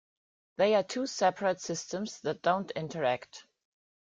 [0.57, 3.45] They are two separate systems that don't interact.